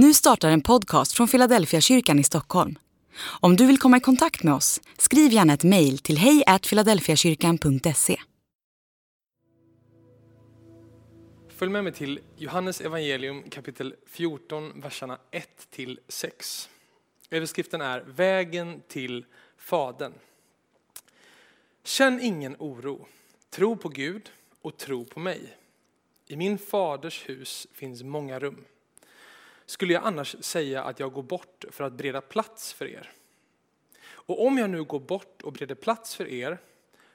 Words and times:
Nu 0.00 0.14
startar 0.14 0.50
en 0.50 0.60
podcast 0.60 1.12
från 1.12 1.28
Philadelphia 1.28 1.80
kyrkan 1.80 2.18
i 2.18 2.24
Stockholm. 2.24 2.78
Om 3.40 3.56
du 3.56 3.66
vill 3.66 3.78
komma 3.78 3.96
i 3.96 4.00
kontakt 4.00 4.42
med 4.42 4.54
oss, 4.54 4.80
skriv 4.98 5.32
gärna 5.32 5.52
ett 5.52 5.64
mejl 5.64 5.98
till 5.98 6.18
hejfiladelfiakyrkan.se. 6.18 8.16
Följ 11.48 11.72
med 11.72 11.84
mig 11.84 11.92
till 11.92 12.20
Johannes 12.36 12.80
evangelium 12.80 13.50
kapitel 13.50 13.94
14, 14.06 14.80
verserna 14.80 15.18
1 15.30 15.48
till 15.70 16.00
6. 16.08 16.68
Överskriften 17.30 17.80
är 17.80 18.00
Vägen 18.00 18.82
till 18.88 19.24
Fadern. 19.56 20.12
Känn 21.84 22.20
ingen 22.20 22.56
oro. 22.58 23.06
Tro 23.50 23.76
på 23.76 23.88
Gud 23.88 24.30
och 24.62 24.76
tro 24.76 25.04
på 25.04 25.20
mig. 25.20 25.56
I 26.26 26.36
min 26.36 26.58
faders 26.58 27.28
hus 27.28 27.66
finns 27.72 28.02
många 28.02 28.38
rum. 28.38 28.64
Skulle 29.68 29.92
jag 29.92 30.02
annars 30.04 30.36
säga 30.40 30.82
att 30.82 31.00
jag 31.00 31.12
går 31.12 31.22
bort 31.22 31.64
för 31.70 31.84
att 31.84 31.92
bereda 31.92 32.20
plats 32.20 32.72
för 32.72 32.86
er? 32.86 33.12
Och 34.10 34.46
om 34.46 34.58
jag 34.58 34.70
nu 34.70 34.84
går 34.84 35.00
bort 35.00 35.42
och 35.42 35.52
bereder 35.52 35.74
plats 35.74 36.16
för 36.16 36.28
er 36.28 36.58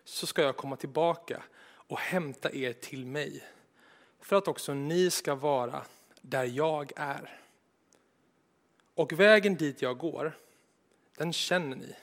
så 0.03 0.27
ska 0.27 0.41
jag 0.41 0.57
komma 0.57 0.75
tillbaka 0.75 1.43
och 1.63 1.99
hämta 1.99 2.55
er 2.55 2.73
till 2.73 3.05
mig 3.05 3.43
för 4.19 4.35
att 4.35 4.47
också 4.47 4.73
ni 4.73 5.09
ska 5.09 5.35
vara 5.35 5.85
där 6.21 6.43
jag 6.43 6.91
är. 6.95 7.39
Och 8.93 9.13
vägen 9.13 9.55
dit 9.55 9.81
jag 9.81 9.97
går, 9.97 10.37
den 11.17 11.33
känner 11.33 11.75
ni. 11.75 11.95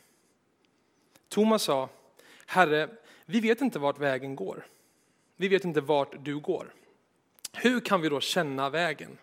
Thomas 1.28 1.62
sa, 1.62 1.88
Herre, 2.46 2.88
vi 3.24 3.40
vet 3.40 3.60
inte 3.60 3.78
vart 3.78 3.98
vägen 3.98 4.36
går. 4.36 4.66
Vi 5.36 5.48
vet 5.48 5.64
inte 5.64 5.80
vart 5.80 6.24
du 6.24 6.38
går. 6.38 6.74
Hur 7.52 7.80
kan 7.80 8.00
vi 8.00 8.08
då 8.08 8.20
känna 8.20 8.70
vägen? 8.70 9.18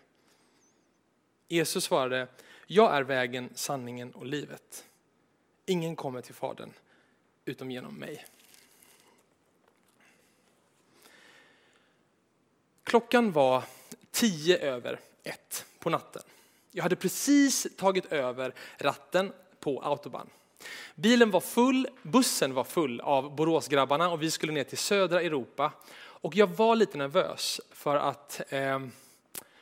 Jesus 1.48 1.84
svarade, 1.84 2.28
jag 2.66 2.96
är 2.96 3.02
vägen, 3.02 3.50
sanningen 3.54 4.12
och 4.12 4.26
livet. 4.26 4.84
Ingen 5.66 5.96
kommer 5.96 6.20
till 6.20 6.34
Fadern 6.34 6.72
utom 7.44 7.70
genom 7.70 7.94
mig. 7.94 8.26
Klockan 12.84 13.32
var 13.32 13.64
tio 14.10 14.58
över 14.58 15.00
ett 15.22 15.66
på 15.78 15.90
natten. 15.90 16.22
Jag 16.70 16.82
hade 16.82 16.96
precis 16.96 17.66
tagit 17.76 18.12
över 18.12 18.54
ratten 18.78 19.32
på 19.60 19.82
autobahn. 19.82 20.30
Bilen 20.94 21.30
var 21.30 21.40
full, 21.40 21.88
bussen 22.02 22.54
var 22.54 22.64
full 22.64 23.00
av 23.00 23.36
Boråsgrabbarna 23.36 24.10
och 24.10 24.22
vi 24.22 24.30
skulle 24.30 24.52
ner 24.52 24.64
till 24.64 24.78
södra 24.78 25.22
Europa. 25.22 25.72
Och 25.96 26.36
jag 26.36 26.46
var 26.46 26.76
lite 26.76 26.98
nervös 26.98 27.60
för 27.70 27.96
att 27.96 28.40
eh, 28.48 28.80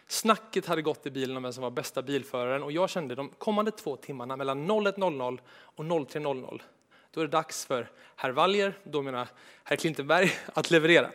snacket 0.07 0.67
hade 0.67 0.83
gått 0.83 1.07
i 1.07 1.11
bilen 1.11 1.37
om 1.37 1.43
vem 1.43 1.53
som 1.53 1.63
var 1.63 1.71
bästa 1.71 2.03
bilföraren 2.03 2.63
och 2.63 2.73
jag 2.73 2.91
kände 2.91 3.15
de 3.15 3.29
kommande 3.29 3.71
två 3.71 3.97
timmarna 3.97 4.37
mellan 4.37 4.71
01.00 4.71 5.39
och 5.49 5.85
03.00 5.85 6.63
då 7.11 7.21
är 7.21 7.25
det 7.25 7.31
dags 7.31 7.65
för 7.65 7.91
herr 8.17 8.31
Waljer, 8.31 8.79
då 8.83 9.03
menar 9.03 9.29
herr 9.65 9.77
Klintenberg, 9.77 10.33
att 10.55 10.71
leverera. 10.71 11.11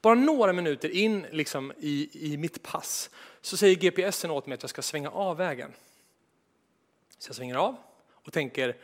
Bara 0.00 0.14
några 0.14 0.52
minuter 0.52 0.88
in 0.88 1.26
liksom, 1.30 1.72
i, 1.78 2.10
i 2.32 2.36
mitt 2.36 2.62
pass 2.62 3.10
så 3.40 3.56
säger 3.56 3.76
GPSen 3.76 4.30
åt 4.30 4.46
mig 4.46 4.54
att 4.54 4.62
jag 4.62 4.70
ska 4.70 4.82
svänga 4.82 5.10
av 5.10 5.36
vägen. 5.36 5.72
Så 7.18 7.28
jag 7.28 7.36
svänger 7.36 7.54
av 7.54 7.76
och 8.12 8.32
tänker, 8.32 8.76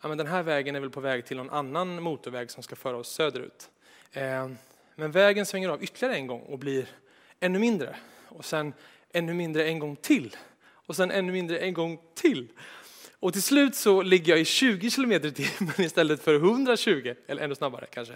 ja, 0.00 0.08
men 0.08 0.18
den 0.18 0.26
här 0.26 0.42
vägen 0.42 0.76
är 0.76 0.80
väl 0.80 0.90
på 0.90 1.00
väg 1.00 1.26
till 1.26 1.36
någon 1.36 1.50
annan 1.50 2.02
motorväg 2.02 2.50
som 2.50 2.62
ska 2.62 2.76
föra 2.76 2.96
oss 2.96 3.08
söderut. 3.08 3.70
Eh, 4.12 4.50
men 4.94 5.10
vägen 5.10 5.46
svänger 5.46 5.68
av 5.68 5.82
ytterligare 5.82 6.16
en 6.16 6.26
gång 6.26 6.40
och 6.40 6.58
blir 6.58 6.88
ännu 7.40 7.58
mindre. 7.58 7.96
Och 8.32 8.44
sen 8.44 8.74
ännu 9.12 9.34
mindre 9.34 9.68
en 9.68 9.78
gång 9.78 9.96
till. 9.96 10.36
Och 10.86 10.96
sen 10.96 11.10
ännu 11.10 11.32
mindre 11.32 11.58
en 11.58 11.74
gång 11.74 12.00
till. 12.14 12.48
Och 13.22 13.32
till 13.32 13.42
slut 13.42 13.74
så 13.74 14.02
ligger 14.02 14.32
jag 14.32 14.40
i 14.40 14.44
20 14.44 14.90
km 14.90 15.12
i 15.12 15.32
timmen 15.32 15.74
istället 15.80 16.22
för 16.22 16.34
120, 16.34 17.14
eller 17.26 17.42
ännu 17.42 17.54
snabbare 17.54 17.86
kanske. 17.90 18.14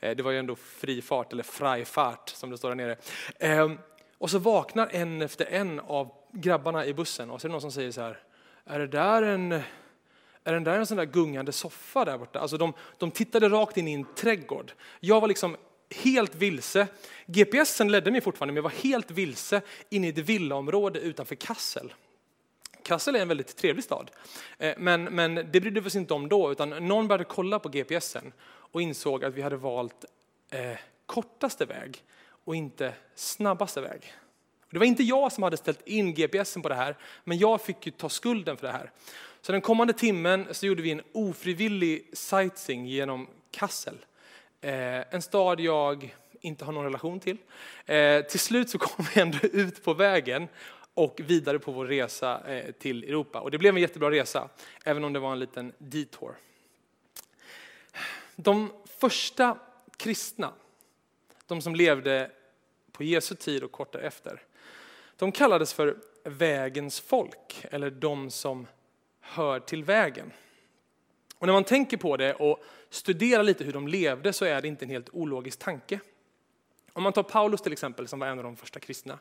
Eh, 0.00 0.16
det 0.16 0.22
var 0.22 0.30
ju 0.30 0.38
ändå 0.38 0.56
fri 0.56 1.02
fart, 1.02 1.32
eller 1.32 1.42
frajfart 1.42 2.28
som 2.28 2.50
det 2.50 2.58
står 2.58 2.68
där 2.68 2.76
nere. 2.76 2.96
Ehm, 3.38 3.78
och 4.18 4.30
så 4.30 4.38
vaknar 4.38 4.88
en 4.92 5.22
efter 5.22 5.46
en 5.46 5.80
av 5.80 6.12
grabbarna 6.32 6.86
i 6.86 6.94
bussen 6.94 7.30
och 7.30 7.40
så 7.40 7.46
är 7.46 7.48
det 7.48 7.52
någon 7.52 7.60
som 7.60 7.72
säger 7.72 7.90
så 7.90 8.00
här, 8.00 8.18
är 8.64 8.78
det 8.78 8.86
där 8.86 9.22
en, 9.22 9.52
är 10.44 10.52
den 10.52 10.64
där 10.64 10.78
en 10.78 10.86
sån 10.86 10.96
där 10.96 11.04
gungande 11.04 11.52
soffa 11.52 12.04
där 12.04 12.18
borta? 12.18 12.40
Alltså 12.40 12.56
de, 12.56 12.72
de 12.98 13.10
tittade 13.10 13.48
rakt 13.48 13.76
in 13.76 13.88
i 13.88 13.92
en 13.92 14.06
trädgård. 14.14 14.72
Jag 15.00 15.20
var 15.20 15.28
liksom 15.28 15.56
helt 15.90 16.34
vilse. 16.34 16.86
GPSen 17.26 17.92
ledde 17.92 18.10
mig 18.10 18.20
fortfarande, 18.20 18.52
men 18.52 18.56
jag 18.56 18.70
var 18.70 18.82
helt 18.82 19.10
vilse 19.10 19.60
inne 19.90 20.06
i 20.06 20.10
ett 20.10 20.18
villaområde 20.18 21.00
utanför 21.00 21.34
Kassel. 21.34 21.94
Kassel 22.82 23.16
är 23.16 23.20
en 23.20 23.28
väldigt 23.28 23.56
trevlig 23.56 23.84
stad, 23.84 24.10
eh, 24.58 24.74
men, 24.78 25.04
men 25.04 25.34
det 25.34 25.60
brydde 25.60 25.80
vi 25.80 25.88
oss 25.88 25.96
inte 25.96 26.14
om 26.14 26.28
då, 26.28 26.52
utan 26.52 26.70
någon 26.70 27.08
började 27.08 27.24
kolla 27.24 27.58
på 27.58 27.68
GPSen 27.68 28.32
och 28.46 28.82
insåg 28.82 29.24
att 29.24 29.34
vi 29.34 29.42
hade 29.42 29.56
valt 29.56 30.04
eh, 30.50 30.78
kortaste 31.06 31.64
väg 31.64 32.02
och 32.44 32.56
inte 32.56 32.94
snabbaste 33.14 33.80
väg. 33.80 34.12
Det 34.70 34.78
var 34.78 34.86
inte 34.86 35.02
jag 35.02 35.32
som 35.32 35.42
hade 35.42 35.56
ställt 35.56 35.86
in 35.86 36.14
GPSen 36.14 36.62
på 36.62 36.68
det 36.68 36.74
här, 36.74 36.96
men 37.24 37.38
jag 37.38 37.60
fick 37.60 37.86
ju 37.86 37.92
ta 37.92 38.08
skulden 38.08 38.56
för 38.56 38.66
det 38.66 38.72
här. 38.72 38.90
Så 39.40 39.52
den 39.52 39.60
kommande 39.60 39.92
timmen 39.92 40.46
så 40.50 40.66
gjorde 40.66 40.82
vi 40.82 40.90
en 40.90 41.02
ofrivillig 41.12 42.10
sightseeing 42.12 42.86
genom 42.86 43.26
Kassel. 43.50 43.96
Eh, 44.66 45.04
en 45.10 45.22
stad 45.22 45.60
jag 45.60 46.16
inte 46.40 46.64
har 46.64 46.72
någon 46.72 46.84
relation 46.84 47.20
till. 47.20 47.36
Eh, 47.84 48.22
till 48.22 48.40
slut 48.40 48.70
så 48.70 48.78
kom 48.78 49.06
vi 49.14 49.20
ändå 49.20 49.38
ut 49.42 49.84
på 49.84 49.94
vägen 49.94 50.48
och 50.94 51.20
vidare 51.24 51.58
på 51.58 51.72
vår 51.72 51.86
resa 51.86 52.54
eh, 52.54 52.72
till 52.72 53.04
Europa. 53.04 53.40
Och 53.40 53.50
det 53.50 53.58
blev 53.58 53.74
en 53.74 53.80
jättebra 53.80 54.10
resa, 54.10 54.48
även 54.84 55.04
om 55.04 55.12
det 55.12 55.18
var 55.18 55.32
en 55.32 55.38
liten 55.38 55.72
detour. 55.78 56.34
De 58.36 58.72
första 58.86 59.58
kristna, 59.96 60.52
de 61.46 61.62
som 61.62 61.74
levde 61.74 62.30
på 62.92 63.04
Jesu 63.04 63.34
tid 63.34 63.62
och 63.62 63.72
kort 63.72 63.92
därefter, 63.92 64.42
de 65.16 65.32
kallades 65.32 65.72
för 65.72 65.96
vägens 66.24 67.00
folk, 67.00 67.66
eller 67.70 67.90
de 67.90 68.30
som 68.30 68.66
hör 69.20 69.60
till 69.60 69.84
vägen. 69.84 70.32
Och 71.38 71.46
när 71.46 71.54
man 71.54 71.64
tänker 71.64 71.96
på 71.96 72.16
det 72.16 72.34
och 72.34 72.64
studerar 72.90 73.42
lite 73.42 73.64
hur 73.64 73.72
de 73.72 73.88
levde 73.88 74.32
så 74.32 74.44
är 74.44 74.62
det 74.62 74.68
inte 74.68 74.84
en 74.84 74.90
helt 74.90 75.08
ologisk 75.12 75.58
tanke. 75.58 76.00
Om 76.92 77.02
man 77.02 77.12
tar 77.12 77.22
Paulus 77.22 77.60
till 77.60 77.72
exempel, 77.72 78.08
som 78.08 78.18
var 78.18 78.26
en 78.26 78.38
av 78.38 78.44
de 78.44 78.56
första 78.56 78.80
kristna. 78.80 79.18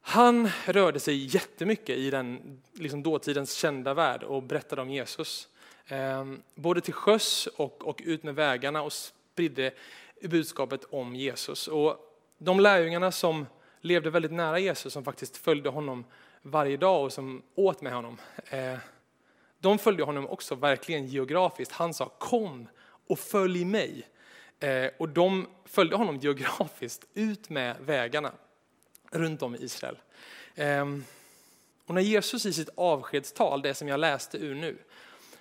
Han 0.00 0.50
rörde 0.66 1.00
sig 1.00 1.34
jättemycket 1.34 1.96
i 1.96 2.10
den 2.10 2.60
liksom 2.72 3.02
dåtidens 3.02 3.54
kända 3.54 3.94
värld 3.94 4.22
och 4.22 4.42
berättade 4.42 4.82
om 4.82 4.90
Jesus. 4.90 5.48
Ehm, 5.86 6.42
både 6.54 6.80
till 6.80 6.94
sjöss 6.94 7.46
och, 7.46 7.84
och 7.84 8.02
ut 8.04 8.22
med 8.22 8.34
vägarna 8.34 8.82
och 8.82 8.92
spridde 8.92 9.72
budskapet 10.22 10.84
om 10.84 11.16
Jesus. 11.16 11.68
Och 11.68 11.96
de 12.38 12.60
lärjungarna 12.60 13.12
som 13.12 13.46
levde 13.80 14.10
väldigt 14.10 14.32
nära 14.32 14.58
Jesus, 14.58 14.92
som 14.92 15.04
faktiskt 15.04 15.36
följde 15.36 15.68
honom 15.68 16.04
varje 16.42 16.76
dag 16.76 17.04
och 17.04 17.12
som 17.12 17.42
åt 17.54 17.82
med 17.82 17.92
honom. 17.92 18.18
Eh, 18.50 18.78
de 19.58 19.78
följde 19.78 20.02
honom 20.02 20.28
också 20.28 20.54
verkligen 20.54 21.06
geografiskt. 21.06 21.72
Han 21.72 21.94
sa 21.94 22.08
kom 22.08 22.68
och 23.06 23.18
följ 23.18 23.64
mig. 23.64 24.06
Eh, 24.60 24.90
och 24.98 25.08
de 25.08 25.46
följde 25.64 25.96
honom 25.96 26.16
geografiskt 26.16 27.06
ut 27.14 27.48
med 27.48 27.76
vägarna 27.80 28.32
runt 29.10 29.42
om 29.42 29.54
i 29.54 29.58
Israel. 29.58 29.96
Ehm, 30.54 31.04
och 31.86 31.94
när 31.94 32.02
Jesus 32.02 32.46
i 32.46 32.52
sitt 32.52 32.68
avskedstal, 32.74 33.62
det 33.62 33.74
som 33.74 33.88
jag 33.88 34.00
läste 34.00 34.38
ur 34.38 34.54
nu, 34.54 34.78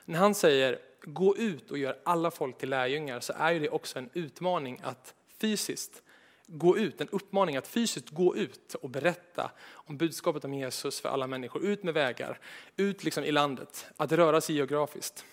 när 0.05 0.19
han 0.19 0.35
säger 0.35 0.79
gå 1.03 1.37
ut 1.37 1.71
och 1.71 1.77
gör 1.77 1.97
alla 2.03 2.31
folk 2.31 2.57
till 2.57 2.69
lärjungar 2.69 3.19
så 3.19 3.33
är 3.37 3.59
det 3.59 3.69
också 3.69 3.99
en 3.99 4.09
utmaning 4.13 4.79
att 4.83 5.13
fysiskt 5.41 6.03
gå 6.47 6.77
ut, 6.77 7.01
en 7.01 7.09
uppmaning 7.09 7.57
att 7.57 7.67
fysiskt 7.67 8.09
gå 8.09 8.35
ut 8.35 8.73
och 8.73 8.89
berätta 8.89 9.51
om 9.71 9.97
budskapet 9.97 10.45
om 10.45 10.53
Jesus 10.53 11.01
för 11.01 11.09
alla 11.09 11.27
människor. 11.27 11.65
Ut 11.65 11.83
med 11.83 11.93
vägar, 11.93 12.39
ut 12.77 13.03
liksom 13.03 13.23
i 13.23 13.31
landet, 13.31 13.85
att 13.97 14.11
röra 14.11 14.41
sig 14.41 14.55
geografiskt. 14.55 15.25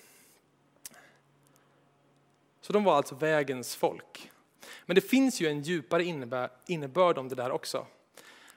Så 2.61 2.73
de 2.73 2.85
var 2.85 2.97
alltså 2.97 3.15
vägens 3.15 3.77
folk. 3.77 4.31
Men 4.87 4.95
det 4.95 5.01
finns 5.01 5.41
ju 5.41 5.49
en 5.49 5.63
djupare 5.63 6.05
innebörd 6.67 7.19
om 7.19 7.29
det 7.29 7.35
där 7.35 7.51
också. 7.51 7.87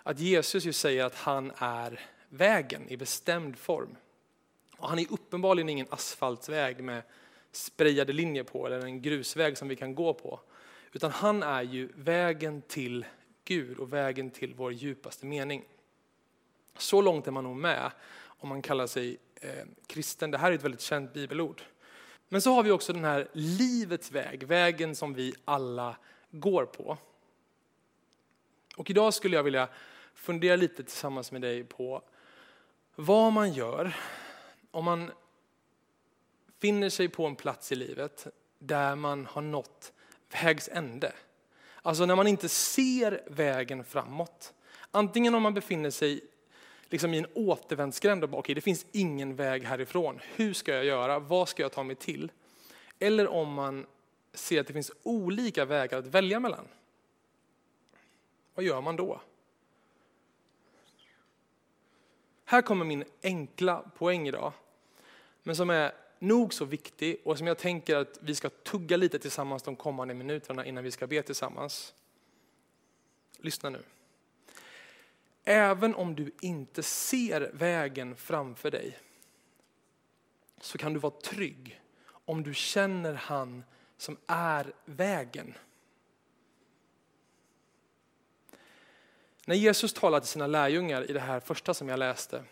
Att 0.04 0.19
Jesus 0.19 0.66
ju 0.66 0.74
säger 0.74 1.06
att 1.06 1.16
han 1.16 1.52
är 1.57 2.00
vägen 2.30 2.90
i 2.90 2.98
bestämd 2.98 3.57
form. 3.57 3.96
Och 4.78 4.90
han 4.90 5.00
är 5.00 5.13
uppenbarligen 5.13 5.69
ingen 5.69 5.88
asfaltväg 5.90 6.84
med 6.84 7.04
sprayade 7.52 8.13
linjer 8.13 8.44
på 8.44 8.66
eller 8.66 8.80
en 8.80 9.02
grusväg 9.02 9.57
som 9.57 9.68
vi 9.68 9.75
kan 9.75 9.96
gå 9.96 10.13
på. 10.13 10.40
Utan 10.95 11.12
han 11.12 11.44
är 11.44 11.62
ju 11.62 11.89
vägen 11.95 12.62
till 12.62 13.06
Gud 13.45 13.77
och 13.80 13.94
vägen 13.94 14.31
till 14.31 14.53
vår 14.53 14.74
djupaste 14.74 15.25
mening. 15.25 15.65
Så 16.77 17.01
långt 17.01 17.27
är 17.27 17.31
man 17.31 17.44
nog 17.44 17.56
med 17.56 17.92
om 18.25 18.50
man 18.50 18.62
kallar 18.62 18.88
sig 18.88 19.18
eh, 19.36 19.65
kristen. 19.88 20.31
Det 20.31 20.38
här 20.38 20.51
är 20.51 20.56
ett 20.56 20.63
väldigt 20.63 20.81
känt 20.81 21.13
bibelord. 21.13 21.62
Men 22.30 22.42
så 22.42 22.53
har 22.53 22.63
vi 22.63 22.71
också 22.71 22.94
den 22.94 23.03
här 23.03 23.27
livets 23.33 24.12
väg, 24.12 24.44
vägen 24.44 24.95
som 24.95 25.13
vi 25.13 25.33
alla 25.45 25.97
går 26.31 26.65
på. 26.65 26.97
Och 28.75 28.89
idag 28.89 29.13
skulle 29.13 29.36
jag 29.36 29.44
vilja 29.44 29.69
fundera 30.13 30.56
lite 30.56 30.83
tillsammans 30.83 31.31
med 31.31 31.42
dig 31.42 31.63
på 31.63 32.01
vad 32.95 33.33
man 33.33 33.53
gör 33.53 33.95
om 34.71 34.86
man 34.86 35.12
finner 36.59 36.89
sig 36.89 37.09
på 37.09 37.25
en 37.25 37.36
plats 37.36 37.71
i 37.71 37.75
livet 37.75 38.27
där 38.59 38.95
man 38.95 39.25
har 39.25 39.42
nått 39.42 39.92
vägs 40.30 40.69
ände. 40.72 41.13
Alltså 41.81 42.06
när 42.06 42.16
man 42.16 42.27
inte 42.27 42.50
ser 42.50 43.24
vägen 43.27 43.83
framåt. 43.83 44.54
Antingen 44.92 45.36
om 45.36 45.44
man 45.44 45.54
befinner 45.54 45.89
sig 45.89 46.22
liksom 46.89 47.13
i 47.13 47.18
en 47.18 47.27
återvändsgränd 47.33 48.24
och 48.24 48.30
bara, 48.30 48.39
okay, 48.39 48.56
det 48.56 48.62
finns 48.62 48.86
ingen 48.92 49.36
väg 49.36 49.63
härifrån. 49.63 50.19
Hur 50.36 50.54
ska 50.54 50.74
jag 50.74 50.86
göra? 50.86 51.19
Vad 51.19 51.50
ska 51.50 51.63
jag 51.63 51.72
ta 51.72 51.83
mig 51.83 51.95
till? 51.95 52.31
Eller 53.00 53.27
om 53.27 53.54
man 53.54 53.86
ser 54.33 54.62
att 54.62 54.68
det 54.68 54.74
finns 54.74 54.92
olika 55.04 55.66
vägar 55.66 55.98
att 55.98 56.07
välja 56.07 56.39
mellan. 56.39 56.68
Vad 58.56 58.66
gör 58.66 58.81
man 58.81 58.95
då? 58.95 59.21
Här 62.45 62.62
kommer 62.62 62.86
min 62.86 63.04
enkla 63.24 63.78
poäng 63.98 64.28
idag, 64.28 64.54
men 65.44 65.56
som 65.56 65.69
är 65.69 65.92
nog 66.20 66.54
så 66.54 66.66
viktig 66.66 67.22
och 67.24 67.38
som 67.38 67.48
jag 67.48 67.58
tänker 67.58 67.96
att 67.96 68.18
vi 68.22 68.36
ska 68.36 68.50
tugga 68.50 68.98
lite 68.98 69.20
tillsammans 69.20 69.64
de 69.64 69.76
kommande 69.76 70.14
minuterna 70.14 70.66
innan 70.66 70.84
vi 70.84 70.92
ska 70.92 71.08
be 71.08 71.22
tillsammans. 71.22 71.94
Lyssna 73.38 73.70
nu. 73.70 73.84
Även 75.44 75.96
om 75.96 76.16
du 76.16 76.32
inte 76.42 76.84
ser 76.84 77.52
vägen 77.54 78.16
framför 78.16 78.72
dig 78.72 79.00
så 80.62 80.78
kan 80.78 80.94
du 80.94 81.00
vara 81.00 81.14
trygg 81.14 81.82
om 82.08 82.44
du 82.44 82.54
känner 82.54 83.14
han 83.14 83.64
som 83.98 84.18
är 84.28 84.74
vägen. 84.86 85.54
När 89.46 89.56
Jesus 89.56 89.94
talar 89.94 90.20
till 90.20 90.30
sina 90.30 90.48
lärjungar 90.48 91.10
i 91.10 91.14
det 91.14 91.20
här 91.20 91.40
första 91.40 91.74
som 91.74 91.90
jag 91.90 92.00
läste, 92.00 92.44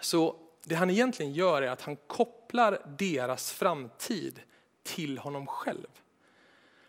så 0.00 0.36
det 0.64 0.74
han 0.74 0.90
egentligen 0.90 1.32
gör 1.32 1.62
är 1.62 1.70
att 1.70 1.82
han 1.82 1.96
kopplar 1.96 2.82
deras 2.98 3.52
framtid 3.52 4.40
till 4.82 5.18
honom 5.18 5.46
själv 5.46 5.86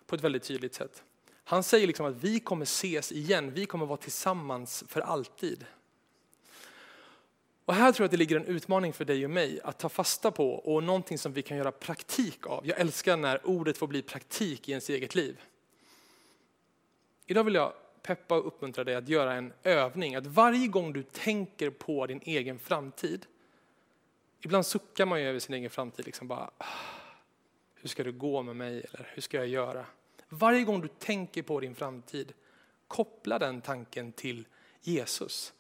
på 0.06 0.16
ett 0.16 0.22
väldigt 0.22 0.44
tydligt 0.44 0.74
sätt. 0.74 1.04
Han 1.44 1.64
säger 1.64 1.88
liksom 1.88 2.06
att 2.06 2.24
vi 2.24 2.40
kommer 2.40 2.64
ses 2.64 3.12
igen, 3.12 3.54
vi 3.54 3.66
kommer 3.66 3.86
vara 3.86 3.98
tillsammans 3.98 4.84
för 4.88 5.02
alltid. 5.02 5.66
Och 7.66 7.74
här 7.74 7.92
tror 7.92 8.04
jag 8.04 8.08
att 8.08 8.12
det 8.12 8.18
ligger 8.18 8.36
en 8.36 8.46
utmaning 8.46 8.94
för 8.94 9.06
dig 9.06 9.26
och 9.26 9.32
mig 9.32 9.60
att 9.64 9.80
ta 9.80 9.90
fasta 9.90 10.32
på 10.32 10.54
och 10.54 10.84
någonting 10.84 11.18
som 11.18 11.34
vi 11.34 11.42
kan 11.42 11.58
göra 11.58 11.72
praktik 11.72 12.48
av. 12.48 12.68
Jag 12.68 12.80
älskar 12.80 13.18
när 13.18 13.48
ordet 13.48 13.78
får 13.78 13.88
bli 13.88 14.02
praktik 14.02 14.70
i 14.70 14.72
ens 14.72 14.90
eget 14.90 15.16
liv. 15.16 15.42
Idag 17.26 17.44
vill 17.44 17.56
jag 17.56 17.74
peppa 18.04 18.36
och 18.36 18.48
uppmuntra 18.48 18.84
dig 18.84 18.96
att 18.96 19.10
göra 19.10 19.34
en 19.34 19.54
övning. 19.64 20.16
Att 20.16 20.26
varje 20.26 20.68
gång 20.68 20.94
du 20.94 21.04
tänker 21.04 21.70
på 21.70 22.08
din 22.08 22.22
egen 22.24 22.60
framtid, 22.60 23.26
ibland 24.42 24.66
suckar 24.66 25.06
man 25.06 25.22
ju 25.22 25.28
över 25.28 25.40
sin 25.40 25.56
egen 25.56 25.70
framtid, 25.70 26.06
liksom 26.06 26.28
bara, 26.28 26.52
ah, 26.58 26.66
hur 27.76 27.90
ska 27.90 28.04
det 28.04 28.12
gå 28.12 28.42
med 28.42 28.56
mig 28.56 28.86
eller 28.94 29.10
hur 29.14 29.22
ska 29.22 29.38
jag 29.38 29.48
göra? 29.48 29.86
Varje 30.30 30.64
gång 30.64 30.82
du 30.82 30.88
tänker 30.88 31.44
på 31.44 31.60
din 31.60 31.76
framtid, 31.76 32.34
koppla 32.88 33.40
den 33.40 33.62
tanken 33.62 34.12
till 34.12 34.48
Jesus. 34.82 35.54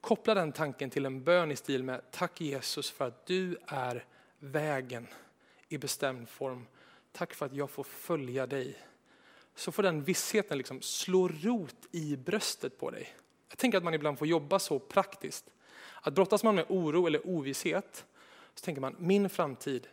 Koppla 0.00 0.34
den 0.34 0.52
tanken 0.52 0.90
till 0.90 1.06
en 1.06 1.24
bön 1.24 1.50
i 1.50 1.56
stil 1.56 1.82
med 1.82 2.10
Tack 2.10 2.40
Jesus 2.40 2.90
för 2.90 3.06
att 3.06 3.26
du 3.26 3.56
är 3.66 4.04
vägen 4.38 5.06
i 5.68 5.78
bestämd 5.78 6.28
form. 6.28 6.66
Tack 7.12 7.34
för 7.34 7.46
att 7.46 7.54
jag 7.54 7.70
får 7.70 7.84
följa 7.84 8.46
dig. 8.46 8.78
Så 9.54 9.72
får 9.72 9.82
den 9.82 10.02
vissheten 10.02 10.58
liksom 10.58 10.82
slå 10.82 11.28
rot 11.28 11.76
i 11.90 12.16
bröstet 12.16 12.78
på 12.78 12.90
dig. 12.90 13.14
Jag 13.48 13.58
tänker 13.58 13.78
att 13.78 13.84
man 13.84 13.94
ibland 13.94 14.18
får 14.18 14.26
jobba 14.26 14.58
så 14.58 14.78
praktiskt. 14.78 15.44
Att 16.00 16.14
brottas 16.14 16.44
man 16.44 16.54
med 16.54 16.64
oro 16.68 17.06
eller 17.06 17.26
ovisshet 17.26 18.04
så 18.58 18.64
tänker 18.64 18.80
man 18.80 18.96
min 18.98 19.28
framtid 19.28 19.88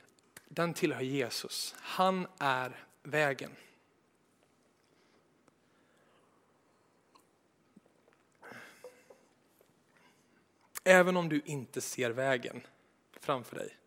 den 0.47 0.73
tillhör 0.73 1.01
Jesus. 1.01 1.75
Han 1.77 2.27
är 2.39 2.85
vägen. 3.03 3.51
Även 10.83 11.17
om 11.17 11.29
du 11.29 11.41
inte 11.45 11.81
ser 11.81 12.09
vägen 12.09 12.61
framför 13.19 13.55
dig 13.55 13.77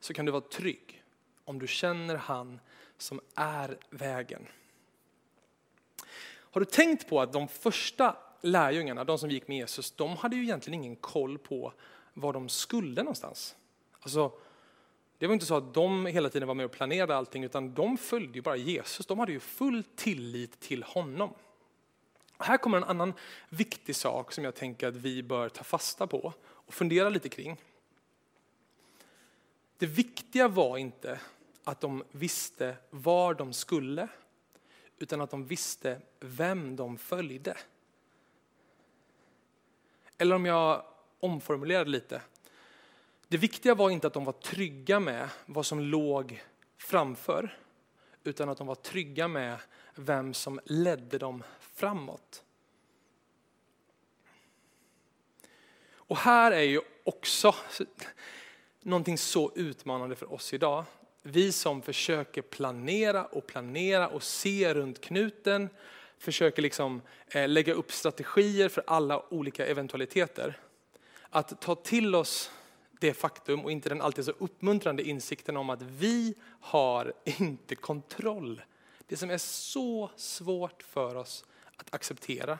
så 0.00 0.14
kan 0.14 0.24
du 0.26 0.32
vara 0.32 0.40
trygg 0.40 1.04
om 1.44 1.58
du 1.58 1.66
känner 1.66 2.16
han 2.16 2.60
som 2.98 3.20
är 3.34 3.78
vägen. 3.90 4.46
Har 6.28 6.60
du 6.60 6.64
tänkt 6.64 7.08
på 7.08 7.20
att 7.20 7.32
de 7.32 7.48
första 7.48 8.16
lärjungarna, 8.40 9.04
de 9.04 9.18
som 9.18 9.30
gick 9.30 9.48
med 9.48 9.56
Jesus, 9.56 9.90
de 9.90 10.16
hade 10.16 10.36
ju 10.36 10.42
egentligen 10.42 10.84
ingen 10.84 10.96
koll 10.96 11.38
på 11.38 11.72
var 12.14 12.32
de 12.32 12.48
skulle 12.48 13.02
någonstans. 13.02 13.56
Alltså, 14.06 14.32
det 15.18 15.26
var 15.26 15.34
inte 15.34 15.46
så 15.46 15.56
att 15.56 15.74
de 15.74 16.06
hela 16.06 16.28
tiden 16.28 16.48
var 16.48 16.54
med 16.54 16.66
och 16.66 16.72
planerade 16.72 17.16
allting, 17.16 17.44
utan 17.44 17.74
de 17.74 17.98
följde 17.98 18.34
ju 18.34 18.42
bara 18.42 18.56
Jesus. 18.56 19.06
De 19.06 19.18
hade 19.18 19.32
ju 19.32 19.40
full 19.40 19.84
tillit 19.96 20.60
till 20.60 20.82
honom. 20.82 21.34
Här 22.38 22.56
kommer 22.56 22.76
en 22.76 22.84
annan 22.84 23.12
viktig 23.48 23.96
sak 23.96 24.32
som 24.32 24.44
jag 24.44 24.54
tänker 24.54 24.88
att 24.88 24.96
vi 24.96 25.22
bör 25.22 25.48
ta 25.48 25.64
fasta 25.64 26.06
på 26.06 26.32
och 26.42 26.74
fundera 26.74 27.08
lite 27.08 27.28
kring. 27.28 27.56
Det 29.78 29.86
viktiga 29.86 30.48
var 30.48 30.76
inte 30.76 31.20
att 31.64 31.80
de 31.80 32.04
visste 32.12 32.76
var 32.90 33.34
de 33.34 33.52
skulle, 33.52 34.08
utan 34.98 35.20
att 35.20 35.30
de 35.30 35.46
visste 35.46 36.00
vem 36.20 36.76
de 36.76 36.98
följde. 36.98 37.56
Eller 40.18 40.36
om 40.36 40.46
jag 40.46 40.84
omformulerar 41.20 41.84
lite. 41.84 42.22
Det 43.28 43.36
viktiga 43.36 43.74
var 43.74 43.90
inte 43.90 44.06
att 44.06 44.12
de 44.12 44.24
var 44.24 44.32
trygga 44.32 45.00
med 45.00 45.28
vad 45.46 45.66
som 45.66 45.80
låg 45.80 46.42
framför, 46.78 47.58
utan 48.24 48.48
att 48.48 48.58
de 48.58 48.66
var 48.66 48.74
trygga 48.74 49.28
med 49.28 49.58
vem 49.94 50.34
som 50.34 50.60
ledde 50.64 51.18
dem 51.18 51.42
framåt. 51.60 52.42
Och 55.94 56.16
här 56.16 56.52
är 56.52 56.62
ju 56.62 56.80
också 57.04 57.54
någonting 58.82 59.18
så 59.18 59.52
utmanande 59.54 60.16
för 60.16 60.32
oss 60.32 60.54
idag. 60.54 60.84
Vi 61.22 61.52
som 61.52 61.82
försöker 61.82 62.42
planera 62.42 63.24
och 63.24 63.46
planera 63.46 64.08
och 64.08 64.22
se 64.22 64.74
runt 64.74 65.00
knuten, 65.00 65.68
försöker 66.18 66.62
liksom 66.62 67.02
eh, 67.28 67.48
lägga 67.48 67.74
upp 67.74 67.92
strategier 67.92 68.68
för 68.68 68.84
alla 68.86 69.34
olika 69.34 69.66
eventualiteter. 69.66 70.60
Att 71.30 71.60
ta 71.60 71.74
till 71.74 72.14
oss 72.14 72.50
det 72.98 73.14
faktum 73.14 73.64
och 73.64 73.72
inte 73.72 73.88
den 73.88 74.02
alltid 74.02 74.24
så 74.24 74.32
uppmuntrande 74.38 75.02
insikten 75.02 75.56
om 75.56 75.70
att 75.70 75.82
vi 75.82 76.34
har 76.60 77.12
inte 77.24 77.74
kontroll. 77.74 78.62
Det 79.06 79.16
som 79.16 79.30
är 79.30 79.38
så 79.38 80.10
svårt 80.16 80.82
för 80.82 81.14
oss 81.14 81.44
att 81.76 81.94
acceptera. 81.94 82.58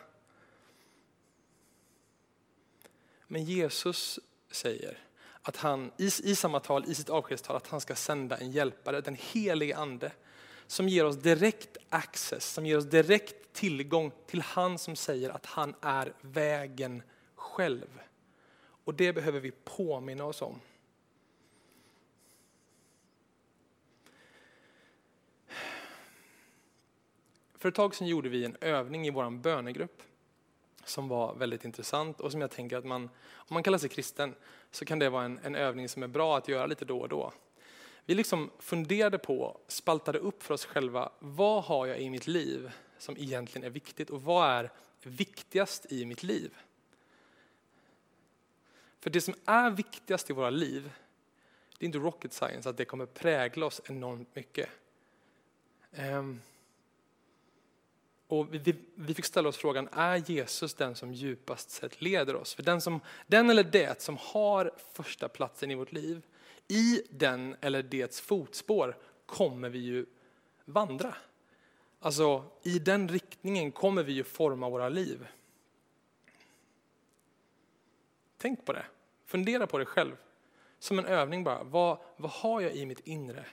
Men 3.27 3.45
Jesus 3.45 4.21
säger 4.51 4.99
att 5.43 5.57
han 5.57 5.93
i, 5.97 6.07
i 6.07 6.35
samma 6.35 6.61
tal, 6.61 6.85
i 6.89 6.95
sitt 6.95 7.11
avskedstal, 7.11 7.57
att 7.57 7.67
han 7.67 7.81
ska 7.81 7.95
sända 7.95 8.37
en 8.37 8.51
hjälpare, 8.51 9.01
den 9.01 9.17
helige 9.21 9.77
ande, 9.77 10.13
som 10.67 10.89
ger 10.89 11.05
oss 11.05 11.17
direkt 11.17 11.77
access, 11.89 12.53
som 12.53 12.67
ger 12.67 12.77
oss 12.79 12.85
direkt 12.85 13.53
tillgång 13.53 14.13
till 14.27 14.41
han 14.41 14.79
som 14.79 14.97
säger 14.97 15.31
att 15.31 15.47
han 15.47 15.75
är 15.81 16.13
vägen 16.21 17.03
själv. 17.35 18.01
Och 18.87 18.95
det 18.95 19.13
behöver 19.13 19.41
vi 19.41 19.51
påminna 19.51 20.25
oss 20.25 20.43
om. 20.43 20.61
För 27.55 27.69
ett 27.69 27.75
tag 27.75 27.95
sedan 27.95 28.07
gjorde 28.07 28.29
vi 28.29 28.45
en 28.45 28.57
övning 28.61 29.07
i 29.07 29.11
vår 29.11 29.31
bönegrupp 29.31 30.03
som 30.85 31.09
var 31.09 31.35
väldigt 31.35 31.65
intressant 31.65 32.21
och 32.21 32.33
som 32.33 32.41
jag 32.41 32.51
tänker 32.51 32.77
att 32.77 32.85
man, 32.85 33.03
om 33.35 33.55
man 33.55 33.63
kallar 33.63 33.79
sig 33.79 33.89
kristen, 33.89 34.35
så 34.71 34.85
kan 34.85 34.99
det 34.99 35.11
vara 35.11 35.25
en, 35.25 35.41
en 35.43 35.55
övning 35.55 35.89
som 35.89 36.03
är 36.03 36.09
bra 36.09 36.37
att 36.37 36.49
göra 36.49 36.67
lite 36.67 36.85
då 36.85 37.01
och 37.01 37.09
då. 37.09 37.33
Vi 38.05 38.15
liksom 38.15 38.51
funderade 38.59 39.19
på, 39.19 39.61
spaltade 39.69 40.19
upp 40.19 40.43
för 40.43 40.55
oss 40.55 40.65
själva, 40.65 41.13
vad 41.19 41.65
har 41.65 41.87
jag 41.87 42.01
i 42.01 42.11
mitt 42.11 42.27
liv 42.27 42.71
som 42.99 43.17
egentligen 43.17 43.67
är 43.67 43.71
viktigt 43.71 44.11
och 44.11 44.23
vad 44.23 44.51
är 44.51 44.71
viktigast 45.03 45.93
i 45.93 46.05
mitt 46.05 46.23
liv? 46.23 46.55
För 49.07 49.11
det 49.11 49.21
som 49.21 49.35
är 49.45 49.71
viktigast 49.71 50.31
i 50.31 50.33
våra 50.33 50.51
liv, 50.51 50.93
det 51.79 51.85
är 51.85 51.87
inte 51.87 51.99
rocket 51.99 52.33
science 52.33 52.71
att 52.71 52.77
det 52.77 52.85
kommer 52.85 53.07
prägla 53.07 53.67
oss 53.67 53.81
enormt 53.85 54.37
mycket. 54.37 54.69
Um, 55.99 56.41
och 58.27 58.55
vi, 58.55 58.77
vi 58.95 59.15
fick 59.15 59.25
ställa 59.25 59.49
oss 59.49 59.57
frågan, 59.57 59.89
är 59.93 60.31
Jesus 60.31 60.75
den 60.75 60.95
som 60.95 61.13
djupast 61.13 61.71
sett 61.71 62.01
leder 62.01 62.37
oss? 62.37 62.55
För 62.55 62.63
den, 62.63 62.81
som, 62.81 63.01
den 63.27 63.51
eller 63.51 63.65
det 63.65 64.03
som 64.03 64.17
har 64.21 64.73
första 64.93 65.29
platsen 65.29 65.71
i 65.71 65.75
vårt 65.75 65.93
liv, 65.93 66.23
i 66.69 67.03
den 67.11 67.57
eller 67.61 67.83
dets 67.83 68.21
fotspår 68.21 68.97
kommer 69.27 69.69
vi 69.69 69.79
ju 69.79 70.07
vandra. 70.65 71.17
Alltså 72.01 72.45
i 72.63 72.79
den 72.79 73.09
riktningen 73.09 73.73
kommer 73.73 74.03
vi 74.03 74.13
ju 74.13 74.25
forma 74.25 74.69
våra 74.69 74.89
liv. 74.89 75.27
Tänk 78.39 78.65
på 78.65 78.73
det. 78.73 78.85
Fundera 79.27 79.67
på 79.67 79.79
det 79.79 79.85
själv. 79.85 80.17
Som 80.79 80.99
en 80.99 81.07
övning 81.07 81.45
bara. 81.45 81.63
Vad, 81.63 81.99
vad 82.17 82.31
har 82.31 82.61
jag 82.61 82.75
i 82.75 82.87
mitt 82.87 83.01
inre? 83.01 83.47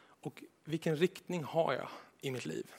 Och 0.00 0.44
vilken 0.64 0.96
riktning 0.96 1.44
har 1.44 1.72
jag 1.72 1.88
i 2.20 2.30
mitt 2.30 2.46
liv? 2.46 2.72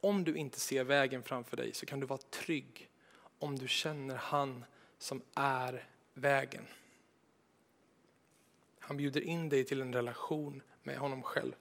Om 0.00 0.24
du 0.24 0.34
inte 0.34 0.60
ser 0.60 0.84
vägen 0.84 1.22
framför 1.22 1.56
dig 1.56 1.74
så 1.74 1.86
kan 1.86 2.00
du 2.00 2.06
vara 2.06 2.20
trygg 2.30 2.90
om 3.38 3.58
du 3.58 3.68
känner 3.68 4.16
han 4.16 4.64
som 4.98 5.22
är 5.34 5.88
vägen. 6.14 6.66
Han 8.78 8.96
bjuder 8.96 9.20
in 9.20 9.48
dig 9.48 9.64
till 9.64 9.80
en 9.80 9.92
relation 9.92 10.62
med 10.82 10.98
honom 10.98 11.22
själv. 11.22 11.52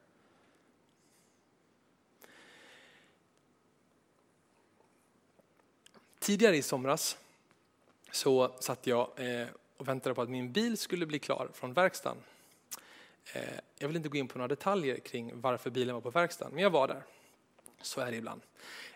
Tidigare 6.20 6.58
i 6.58 6.62
somras 6.62 7.18
så 8.12 8.56
satt 8.60 8.88
jag 8.88 9.10
eh, 9.16 9.48
och 9.78 9.88
väntade 9.88 10.16
på 10.16 10.22
att 10.22 10.30
min 10.30 10.52
bil 10.52 10.78
skulle 10.78 11.06
bli 11.06 11.20
klar 11.20 11.50
från 11.54 11.74
verkstaden. 11.74 12.24
Eh, 13.34 13.42
jag 13.78 13.88
vill 13.88 13.98
inte 13.98 14.10
gå 14.10 14.18
in 14.18 14.28
på 14.28 14.38
några 14.38 14.48
detaljer 14.48 15.00
kring 15.00 15.32
varför 15.42 15.70
bilen 15.70 15.96
var 15.96 16.02
på 16.02 16.10
verkstaden, 16.10 16.54
men 16.54 16.64
jag 16.64 16.70
var 16.70 16.88
där. 16.88 17.04
Så 17.82 18.02
är 18.02 18.12
det 18.12 18.18
ibland. 18.18 18.42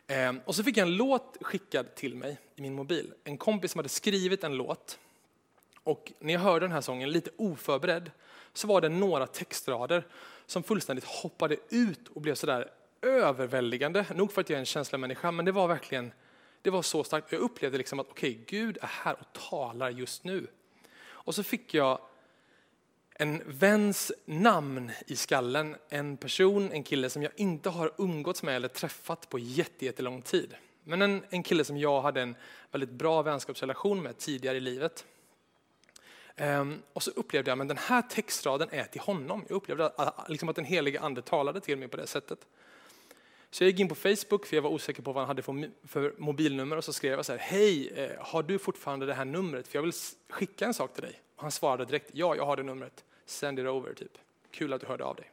Eh, 0.07 0.33
och 0.45 0.55
så 0.55 0.63
fick 0.63 0.77
jag 0.77 0.87
en 0.87 0.95
låt 0.95 1.37
skickad 1.41 1.95
till 1.95 2.15
mig 2.15 2.37
i 2.55 2.61
min 2.61 2.73
mobil. 2.73 3.13
En 3.23 3.37
kompis 3.37 3.71
som 3.71 3.79
hade 3.79 3.89
skrivit 3.89 4.43
en 4.43 4.53
låt. 4.53 4.99
Och 5.83 6.11
när 6.19 6.33
jag 6.33 6.41
hörde 6.41 6.65
den 6.65 6.71
här 6.71 6.81
sången, 6.81 7.11
lite 7.11 7.31
oförberedd, 7.37 8.11
så 8.53 8.67
var 8.67 8.81
det 8.81 8.89
några 8.89 9.27
textrader 9.27 10.07
som 10.45 10.63
fullständigt 10.63 11.05
hoppade 11.05 11.57
ut 11.69 12.07
och 12.07 12.21
blev 12.21 12.35
sådär 12.35 12.71
överväldigande. 13.01 14.05
Nog 14.15 14.31
för 14.31 14.41
att 14.41 14.49
jag 14.49 14.55
är 14.55 14.59
en 14.59 14.65
känslomänniska, 14.65 15.31
men 15.31 15.45
det 15.45 15.51
var 15.51 15.67
verkligen 15.67 16.11
det 16.63 16.69
var 16.69 16.81
så 16.81 17.03
starkt. 17.03 17.31
Jag 17.31 17.41
upplevde 17.41 17.77
liksom 17.77 17.99
att 17.99 18.07
okej, 18.09 18.31
okay, 18.31 18.59
Gud 18.59 18.77
är 18.81 18.87
här 18.87 19.15
och 19.19 19.49
talar 19.49 19.89
just 19.89 20.23
nu. 20.23 20.47
Och 21.03 21.35
så 21.35 21.43
fick 21.43 21.73
jag 21.73 21.99
en 23.15 23.41
väns 23.45 24.11
namn 24.25 24.91
i 25.07 25.15
skallen. 25.15 25.75
En 25.89 26.17
person, 26.17 26.71
en 26.71 26.83
kille 26.83 27.09
som 27.09 27.23
jag 27.23 27.31
inte 27.35 27.69
har 27.69 27.91
umgåtts 27.97 28.43
med 28.43 28.55
eller 28.55 28.67
träffat 28.67 29.29
på 29.29 29.39
jättelång 29.39 30.21
tid. 30.21 30.55
Men 30.83 31.01
en, 31.01 31.23
en 31.29 31.43
kille 31.43 31.63
som 31.63 31.77
jag 31.77 32.01
hade 32.01 32.21
en 32.21 32.35
väldigt 32.71 32.91
bra 32.91 33.21
vänskapsrelation 33.21 34.03
med 34.03 34.17
tidigare 34.17 34.57
i 34.57 34.59
livet. 34.59 35.05
Um, 36.37 36.81
och 36.93 37.03
så 37.03 37.11
upplevde 37.11 37.51
jag 37.51 37.61
att 37.61 37.67
den 37.67 37.77
här 37.77 38.01
textraden 38.01 38.69
är 38.71 38.83
till 38.83 39.01
honom. 39.01 39.45
Jag 39.49 39.55
upplevde 39.55 39.85
att, 39.87 40.29
liksom 40.29 40.49
att 40.49 40.55
den 40.55 40.65
helige 40.65 41.01
ande 41.01 41.21
talade 41.21 41.59
till 41.59 41.77
mig 41.77 41.87
på 41.87 41.97
det 41.97 42.07
sättet. 42.07 42.39
Så 43.53 43.63
jag 43.63 43.71
gick 43.71 43.79
in 43.79 43.89
på 43.89 43.95
Facebook 43.95 44.45
för 44.45 44.55
jag 44.55 44.61
var 44.61 44.69
osäker 44.69 45.01
på 45.01 45.11
vad 45.11 45.21
han 45.21 45.27
hade 45.27 45.69
för 45.87 46.13
mobilnummer 46.17 46.77
och 46.77 46.83
så 46.83 46.93
skrev 46.93 47.11
jag 47.11 47.25
så 47.25 47.31
här, 47.31 47.39
hej, 47.39 47.89
eh, 47.95 48.11
har 48.19 48.43
du 48.43 48.59
fortfarande 48.59 49.05
det 49.05 49.13
här 49.13 49.25
numret? 49.25 49.67
För 49.67 49.77
jag 49.77 49.83
vill 49.83 49.93
skicka 50.29 50.65
en 50.65 50.73
sak 50.73 50.93
till 50.93 51.03
dig. 51.03 51.21
Och 51.35 51.41
han 51.41 51.51
svarade 51.51 51.85
direkt, 51.85 52.09
ja, 52.13 52.35
jag 52.35 52.45
har 52.45 52.57
det 52.57 52.63
numret. 52.63 53.03
Send 53.25 53.59
it 53.59 53.65
over, 53.65 53.93
typ. 53.93 54.17
Kul 54.51 54.73
att 54.73 54.81
du 54.81 54.87
hörde 54.87 55.03
av 55.03 55.15
dig. 55.15 55.31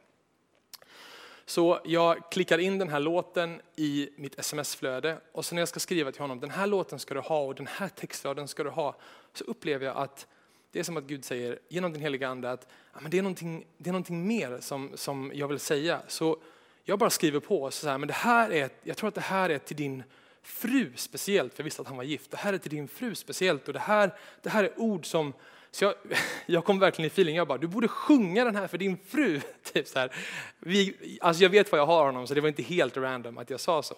Så 1.45 1.79
jag 1.85 2.31
klickar 2.31 2.57
in 2.57 2.77
den 2.77 2.89
här 2.89 2.99
låten 2.99 3.61
i 3.75 4.09
mitt 4.15 4.39
sms-flöde 4.39 5.17
och 5.31 5.45
sen 5.45 5.55
när 5.55 5.61
jag 5.61 5.69
ska 5.69 5.79
skriva 5.79 6.11
till 6.11 6.21
honom, 6.21 6.39
den 6.39 6.49
här 6.49 6.67
låten 6.67 6.99
ska 6.99 7.13
du 7.13 7.19
ha 7.19 7.41
och 7.41 7.55
den 7.55 7.67
här 7.67 7.89
textraden 7.89 8.47
ska 8.47 8.63
du 8.63 8.69
ha, 8.69 8.95
så 9.33 9.43
upplever 9.43 9.85
jag 9.85 9.97
att 9.97 10.27
det 10.71 10.79
är 10.79 10.83
som 10.83 10.97
att 10.97 11.03
Gud 11.03 11.25
säger 11.25 11.59
genom 11.69 11.93
den 11.93 12.01
heliga 12.01 12.27
ande 12.27 12.51
att 12.51 12.67
ja, 12.93 12.99
men 13.01 13.11
det, 13.11 13.17
är 13.17 13.21
någonting, 13.21 13.65
det 13.77 13.89
är 13.89 13.91
någonting 13.91 14.27
mer 14.27 14.57
som, 14.59 14.91
som 14.95 15.31
jag 15.35 15.47
vill 15.47 15.59
säga. 15.59 16.01
Så 16.07 16.37
jag 16.83 16.99
bara 16.99 17.09
skriver 17.09 17.39
på, 17.39 17.71
så 17.71 17.89
här, 17.89 17.97
men 17.97 18.07
det 18.07 18.13
här 18.13 18.51
är, 18.51 18.69
jag 18.83 18.97
tror 18.97 19.07
att 19.07 19.15
det 19.15 19.21
här 19.21 19.49
är 19.49 19.57
till 19.57 19.75
din 19.75 20.03
fru 20.43 20.91
speciellt, 20.95 21.53
för 21.53 21.61
jag 21.61 21.63
visste 21.65 21.81
att 21.81 21.87
han 21.87 21.97
var 21.97 22.03
gift. 22.03 22.31
Det 22.31 22.37
här 22.37 22.53
är 22.53 22.57
till 22.57 22.71
din 22.71 22.87
fru 22.87 23.15
speciellt 23.15 23.67
och 23.67 23.73
det 23.73 23.79
här, 23.79 24.13
det 24.41 24.49
här 24.49 24.63
är 24.63 24.79
ord 24.79 25.05
som, 25.05 25.33
så 25.71 25.83
jag, 25.83 25.93
jag 26.45 26.65
kom 26.65 26.79
verkligen 26.79 27.05
i 27.05 27.11
feeling, 27.11 27.35
jag 27.35 27.47
bara, 27.47 27.57
du 27.57 27.67
borde 27.67 27.87
sjunga 27.87 28.43
den 28.45 28.55
här 28.55 28.67
för 28.67 28.77
din 28.77 28.97
fru. 29.07 29.41
Typ 29.73 29.87
så 29.87 29.99
här. 29.99 30.15
Vi, 30.59 31.17
alltså 31.21 31.43
jag 31.43 31.49
vet 31.49 31.71
vad 31.71 31.81
jag 31.81 31.85
har 31.85 32.05
honom 32.05 32.27
så 32.27 32.33
det 32.33 32.41
var 32.41 32.47
inte 32.47 32.63
helt 32.63 32.97
random 32.97 33.37
att 33.37 33.49
jag 33.49 33.59
sa 33.59 33.83
så. 33.83 33.95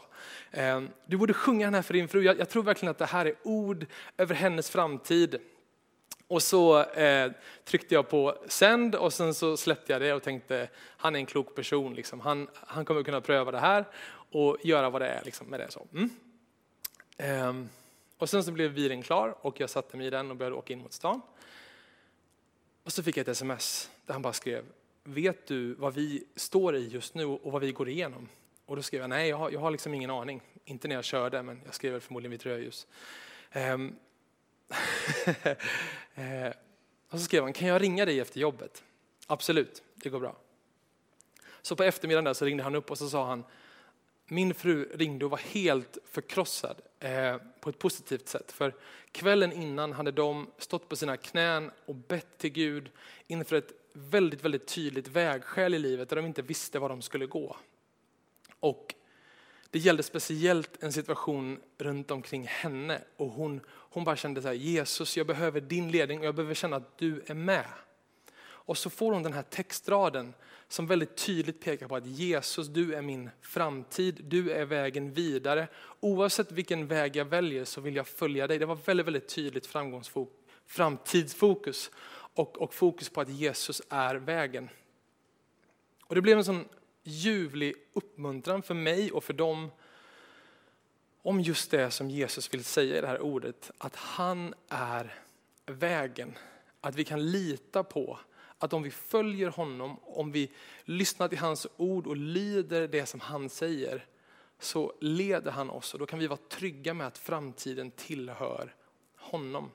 Ehm, 0.52 0.90
du 1.06 1.18
borde 1.18 1.34
sjunga 1.34 1.68
den 1.68 1.74
här 1.74 1.82
för 1.82 1.94
din 1.94 2.08
fru, 2.08 2.22
jag, 2.24 2.40
jag 2.40 2.50
tror 2.50 2.64
verkligen 2.64 2.92
att 2.92 2.98
det 2.98 3.06
här 3.06 3.26
är 3.26 3.36
ord 3.44 3.86
över 4.18 4.36
hennes 4.36 4.70
framtid. 4.70 5.40
Och 6.34 6.44
så 6.44 6.84
eh, 6.84 7.32
tryckte 7.64 7.96
jag 7.96 8.10
på 8.10 8.38
sänd 8.48 8.96
och 8.96 9.14
sen 9.14 9.34
så 9.34 9.58
släppte 9.58 9.92
jag 9.92 10.02
det 10.02 10.14
och 10.14 10.24
tänkte 10.24 10.70
han 10.76 11.16
är 11.16 11.20
en 11.20 11.26
klok 11.26 11.56
person, 11.56 11.94
liksom. 11.94 12.20
han, 12.20 12.48
han 12.54 12.86
kommer 12.86 13.04
kunna 13.04 13.22
pröva 13.22 13.52
det 13.52 13.60
här 13.60 13.86
och 14.32 14.58
göra 14.64 14.90
vad 14.90 15.02
det 15.02 15.08
är 15.08 15.24
liksom, 15.26 15.48
med 15.48 15.60
det. 15.60 15.72
Så. 15.72 15.88
Mm. 15.94 16.10
Eh, 17.18 17.68
och 18.18 18.30
sen 18.30 18.44
så 18.44 18.52
blev 18.52 18.74
bilen 18.74 19.02
klar 19.02 19.36
och 19.42 19.60
jag 19.60 19.70
satte 19.70 19.98
mig 19.98 20.08
i 20.08 20.10
den 20.10 20.32
och 20.32 20.38
började 20.38 20.56
åka 20.56 20.74
in 20.74 20.80
mot 20.80 20.94
stan. 20.94 21.22
Och 22.84 22.94
så 22.94 23.04
fick 23.04 23.18
jag 23.18 23.22
ett 23.22 23.28
sms 23.28 23.92
där 24.06 24.14
han 24.14 24.22
bara 24.22 24.34
skrev, 24.34 24.66
vet 25.04 25.48
du 25.48 25.74
vad 25.74 25.94
vi 25.94 26.24
står 26.36 26.76
i 26.76 26.88
just 26.88 27.14
nu 27.14 27.26
och 27.26 27.52
vad 27.52 27.62
vi 27.62 27.72
går 27.72 27.90
igenom? 27.90 28.30
Och 28.66 28.76
då 28.76 28.82
skrev 28.82 29.02
jag, 29.02 29.10
nej 29.10 29.30
jag 29.30 29.38
har, 29.38 29.52
jag 29.52 29.60
har 29.60 29.72
liksom 29.72 29.94
ingen 29.94 30.10
aning. 30.10 30.42
Inte 30.66 30.88
när 30.88 30.96
jag 30.96 31.06
körde, 31.06 31.44
men 31.44 31.62
jag 31.66 31.74
skrev 31.74 32.00
förmodligen 32.00 32.32
vid 32.32 32.40
ett 32.40 32.46
rödljus. 32.46 32.88
Eh, 33.52 33.78
Eh, 36.16 36.54
och 37.10 37.20
så 37.20 37.26
skrev 37.26 37.44
han, 37.44 37.54
kan 37.54 37.68
jag 37.68 37.82
ringa 37.82 38.06
dig 38.06 38.20
efter 38.20 38.40
jobbet? 38.40 38.84
Absolut, 39.28 39.84
det 39.96 40.10
går 40.10 40.20
bra. 40.20 40.36
Så 41.62 41.76
på 41.76 41.84
eftermiddagen 41.84 42.24
där 42.24 42.34
så 42.34 42.46
ringde 42.46 42.64
han 42.64 42.76
upp 42.76 42.92
och 42.92 42.98
så 42.98 43.10
sa 43.10 43.26
han, 43.26 43.44
min 44.28 44.54
fru 44.54 44.90
ringde 44.94 45.26
och 45.26 45.32
var 45.32 45.38
helt 45.38 45.98
förkrossad 46.12 46.82
eh, 47.00 47.38
på 47.60 47.70
ett 47.70 47.80
positivt 47.80 48.28
sätt. 48.28 48.52
För 48.52 48.76
kvällen 49.12 49.52
innan 49.52 49.94
hade 49.94 50.12
de 50.12 50.48
stått 50.58 50.90
på 50.90 50.96
sina 50.96 51.18
knän 51.18 51.72
och 51.86 51.96
bett 51.96 52.38
till 52.38 52.52
Gud 52.52 52.90
inför 53.28 53.56
ett 53.56 53.72
väldigt, 53.94 54.44
väldigt 54.44 54.68
tydligt 54.68 55.08
vägskäl 55.08 55.74
i 55.74 55.80
livet 55.80 56.10
där 56.10 56.16
de 56.16 56.26
inte 56.26 56.42
visste 56.42 56.80
var 56.80 56.90
de 56.90 57.02
skulle 57.02 57.26
gå. 57.26 57.56
Och 58.60 58.96
det 59.74 59.80
gällde 59.80 60.04
speciellt 60.04 60.84
en 60.84 60.94
situation 60.94 61.60
runt 61.78 62.12
omkring 62.12 62.48
henne 62.48 63.02
och 63.18 63.30
hon, 63.30 63.62
hon 63.68 64.04
bara 64.04 64.16
kände 64.16 64.42
så 64.42 64.48
här, 64.48 64.56
Jesus 64.56 65.18
jag 65.18 65.28
behöver 65.28 65.62
din 65.62 65.92
ledning 65.92 66.20
och 66.20 66.26
jag 66.26 66.36
behöver 66.36 66.54
känna 66.54 66.76
att 66.76 66.98
du 66.98 67.24
är 67.26 67.34
med. 67.34 67.66
Och 68.44 68.78
så 68.78 68.90
får 68.90 69.14
hon 69.14 69.24
den 69.24 69.34
här 69.34 69.44
textraden 69.44 70.34
som 70.68 70.88
väldigt 70.88 71.18
tydligt 71.18 71.62
pekar 71.62 71.88
på 71.88 71.96
att 71.96 72.06
Jesus, 72.06 72.68
du 72.68 72.94
är 72.94 73.02
min 73.02 73.30
framtid, 73.42 74.22
du 74.24 74.52
är 74.52 74.66
vägen 74.66 75.14
vidare. 75.14 75.68
Oavsett 76.00 76.52
vilken 76.52 76.88
väg 76.88 77.16
jag 77.16 77.26
väljer 77.26 77.66
så 77.66 77.82
vill 77.82 77.96
jag 77.96 78.08
följa 78.08 78.48
dig. 78.48 78.60
Det 78.60 78.66
var 78.66 78.78
väldigt, 78.86 79.08
väldigt 79.08 79.36
tydligt 79.36 79.66
framgångsfokus, 79.66 80.38
framtidsfokus 80.68 81.92
och, 82.34 82.62
och 82.62 82.74
fokus 82.74 83.10
på 83.10 83.22
att 83.22 83.30
Jesus 83.30 83.82
är 83.90 84.16
vägen. 84.16 84.70
Och 86.04 86.16
det 86.16 86.22
blev 86.22 86.38
en 86.38 86.46
sån 86.46 86.66
ljuvlig 87.04 87.76
uppmuntran 87.94 88.64
för 88.64 88.74
mig 88.74 89.12
och 89.12 89.24
för 89.24 89.34
dem 89.34 89.72
om 91.22 91.42
just 91.42 91.72
det 91.72 91.92
som 91.92 92.10
Jesus 92.10 92.54
vill 92.54 92.64
säga 92.64 92.98
i 92.98 93.02
det 93.02 93.08
här 93.08 93.22
ordet, 93.22 93.72
att 93.78 93.96
han 93.96 94.54
är 94.70 95.20
vägen. 95.66 96.38
Att 96.82 96.96
vi 96.96 97.04
kan 97.04 97.32
lita 97.32 97.84
på 97.84 98.20
att 98.58 98.74
om 98.74 98.84
vi 98.84 98.92
följer 98.92 99.50
honom, 99.50 100.00
om 100.04 100.32
vi 100.32 100.52
lyssnar 100.84 101.28
till 101.28 101.38
hans 101.38 101.68
ord 101.78 102.08
och 102.08 102.18
lyder 102.18 102.88
det 102.88 103.06
som 103.06 103.20
han 103.20 103.50
säger, 103.50 104.06
så 104.60 104.94
leder 105.02 105.52
han 105.52 105.70
oss 105.70 105.94
och 105.94 106.00
då 106.00 106.06
kan 106.06 106.20
vi 106.20 106.28
vara 106.28 106.40
trygga 106.50 106.94
med 106.94 107.08
att 107.08 107.18
framtiden 107.18 107.92
tillhör 107.92 108.76
honom. 109.18 109.72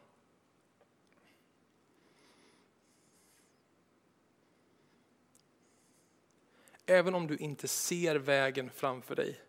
Även 6.91 7.15
om 7.15 7.27
du 7.27 7.37
inte 7.37 7.69
ser 7.69 8.17
vägen 8.17 8.71
framför 8.71 9.15
dig 9.15 9.41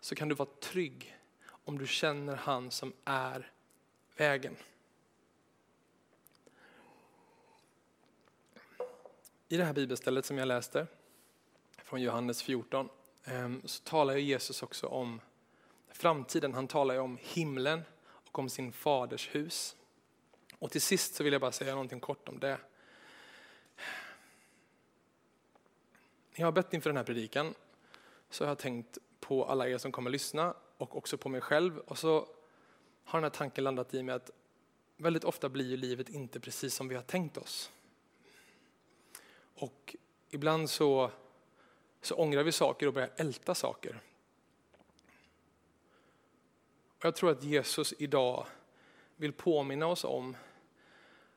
så 0.00 0.14
kan 0.14 0.28
du 0.28 0.34
vara 0.34 0.48
trygg 0.60 1.16
om 1.64 1.78
du 1.78 1.86
känner 1.86 2.36
han 2.36 2.70
som 2.70 2.92
är 3.04 3.52
vägen. 4.16 4.56
I 9.48 9.56
det 9.56 9.64
här 9.64 9.72
bibelstället 9.72 10.24
som 10.24 10.38
jag 10.38 10.48
läste 10.48 10.86
från 11.84 12.02
Johannes 12.02 12.42
14 12.42 12.88
ehm, 13.24 13.62
så 13.64 13.82
talar 13.82 14.16
Jesus 14.16 14.62
också 14.62 14.86
om 14.86 15.20
framtiden. 15.88 16.54
Han 16.54 16.68
talar 16.68 16.98
om 16.98 17.18
himlen 17.20 17.82
och 18.02 18.38
om 18.38 18.48
sin 18.48 18.72
faders 18.72 19.34
hus. 19.34 19.76
Och 20.58 20.70
till 20.70 20.82
sist 20.82 21.14
så 21.14 21.24
vill 21.24 21.32
jag 21.32 21.42
bara 21.42 21.52
säga 21.52 21.72
någonting 21.72 22.00
kort 22.00 22.28
om 22.28 22.38
det. 22.38 22.58
Jag 26.34 26.46
har 26.46 26.52
bett 26.52 26.74
inför 26.74 26.90
den 26.90 26.96
här 26.96 27.04
predikan 27.04 27.54
så 28.30 28.44
har 28.44 28.48
jag 28.48 28.58
tänkt 28.58 28.98
på 29.20 29.44
alla 29.44 29.68
er 29.68 29.78
som 29.78 29.92
kommer 29.92 30.10
lyssna 30.10 30.54
och 30.76 30.96
också 30.96 31.18
på 31.18 31.28
mig 31.28 31.40
själv. 31.40 31.78
Och 31.78 31.98
så 31.98 32.28
har 33.04 33.18
den 33.18 33.22
här 33.24 33.30
tanken 33.30 33.64
landat 33.64 33.94
i 33.94 34.02
mig 34.02 34.14
att 34.14 34.30
väldigt 34.96 35.24
ofta 35.24 35.48
blir 35.48 35.66
ju 35.66 35.76
livet 35.76 36.08
inte 36.08 36.40
precis 36.40 36.74
som 36.74 36.88
vi 36.88 36.94
har 36.94 37.02
tänkt 37.02 37.36
oss. 37.36 37.72
Och 39.54 39.96
ibland 40.30 40.70
så, 40.70 41.10
så 42.00 42.14
ångrar 42.14 42.42
vi 42.42 42.52
saker 42.52 42.86
och 42.86 42.92
börjar 42.92 43.10
älta 43.16 43.54
saker. 43.54 44.00
Och 46.98 47.04
jag 47.04 47.16
tror 47.16 47.30
att 47.30 47.42
Jesus 47.42 47.94
idag 47.98 48.46
vill 49.16 49.32
påminna 49.32 49.86
oss 49.86 50.04
om 50.04 50.36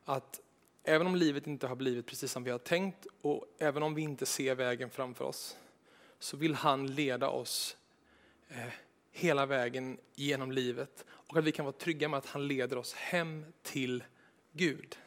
att 0.04 0.40
även 0.88 1.06
om 1.06 1.16
livet 1.16 1.46
inte 1.46 1.66
har 1.66 1.76
blivit 1.76 2.06
precis 2.06 2.32
som 2.32 2.44
vi 2.44 2.50
har 2.50 2.58
tänkt 2.58 3.06
och 3.22 3.44
även 3.58 3.82
om 3.82 3.94
vi 3.94 4.02
inte 4.02 4.26
ser 4.26 4.54
vägen 4.54 4.90
framför 4.90 5.24
oss 5.24 5.56
så 6.18 6.36
vill 6.36 6.54
han 6.54 6.86
leda 6.86 7.28
oss 7.28 7.76
eh, 8.48 8.72
hela 9.12 9.46
vägen 9.46 9.98
genom 10.14 10.52
livet 10.52 11.04
och 11.08 11.36
att 11.36 11.44
vi 11.44 11.52
kan 11.52 11.64
vara 11.64 11.72
trygga 11.72 12.08
med 12.08 12.18
att 12.18 12.26
han 12.26 12.48
leder 12.48 12.78
oss 12.78 12.94
hem 12.94 13.44
till 13.62 14.04
Gud. 14.52 14.98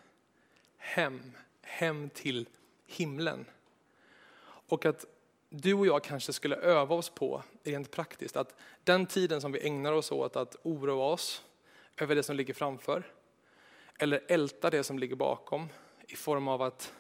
Hem, 0.78 1.32
hem 1.62 2.10
till 2.10 2.48
himlen. 2.86 3.46
Och 4.44 4.86
att 4.86 5.06
du 5.50 5.74
och 5.74 5.88
jag 5.88 6.04
kanske 6.04 6.34
skulle 6.34 6.56
öva 6.56 6.96
oss 6.96 7.10
på, 7.10 7.44
rent 7.64 7.92
praktiskt, 7.92 8.36
att 8.38 8.56
den 8.84 9.06
tiden 9.06 9.42
som 9.42 9.52
vi 9.52 9.68
ägnar 9.68 9.92
oss 9.92 10.12
åt 10.12 10.36
att 10.36 10.56
oroa 10.64 11.06
oss 11.06 11.44
över 11.98 12.16
det 12.16 12.24
som 12.24 12.36
ligger 12.36 12.54
framför, 12.54 13.04
eller 14.02 14.24
älta 14.28 14.70
det 14.70 14.84
som 14.84 15.00
ligger 15.00 15.16
bakom 15.16 15.70
i 16.08 16.16
form 16.16 16.48
av 16.48 16.62
att 16.62 16.94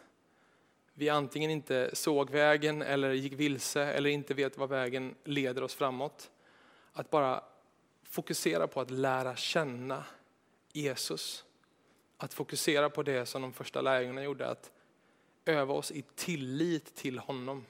vi 0.93 1.10
antingen 1.10 1.51
inte 1.51 1.96
såg 1.96 2.29
vägen 2.29 2.81
eller 2.81 3.12
gick 3.12 3.34
vilse 3.34 3.84
eller 3.84 4.10
inte 4.10 4.34
vet 4.34 4.58
vad 4.58 4.70
vägen 4.70 5.15
leder 5.24 5.63
oss 5.63 5.75
framåt. 5.75 6.31
Att 6.93 7.10
bara 7.10 7.43
fokusera 8.03 8.67
på 8.67 8.81
att 8.81 8.91
lära 8.91 9.36
känna 9.36 10.05
Jesus. 10.72 11.46
Att 12.17 12.34
fokusera 12.34 12.89
på 12.89 13.03
det 13.03 13.25
som 13.25 13.41
de 13.41 13.53
första 13.53 13.81
lärjungarna 13.81 14.24
gjorde, 14.24 14.48
att 14.48 14.72
öva 15.46 15.74
oss 15.74 15.91
i 15.91 16.03
tillit 16.15 16.96
till 16.96 17.20
honom. 17.20 17.65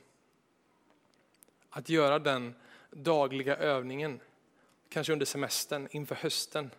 Att 1.69 1.89
göra 1.89 2.19
den 2.19 2.55
dagliga 2.89 3.55
övningen, 3.55 4.19
kanske 4.89 5.13
under 5.13 5.25
semestern, 5.25 5.87
inför 5.91 6.15
hösten, 6.15 6.69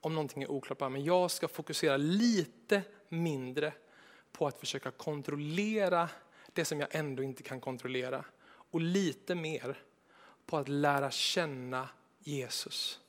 om 0.00 0.14
någonting 0.14 0.42
är 0.42 0.50
oklart. 0.50 0.92
Men 0.92 1.04
jag 1.04 1.30
ska 1.30 1.48
fokusera 1.48 1.96
lite 1.96 2.82
mindre 3.08 3.72
på 4.32 4.46
att 4.46 4.60
försöka 4.60 4.90
kontrollera 4.90 6.08
det 6.52 6.64
som 6.64 6.80
jag 6.80 6.94
ändå 6.94 7.22
inte 7.22 7.42
kan 7.42 7.60
kontrollera. 7.60 8.24
Och 8.46 8.80
lite 8.80 9.34
mer 9.34 9.82
på 10.46 10.56
att 10.56 10.68
lära 10.68 11.10
känna 11.10 11.88
Jesus. 12.18 13.00